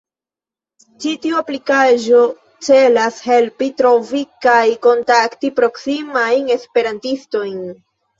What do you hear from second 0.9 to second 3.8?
Ĉi tiu aplikaĵo celas helpi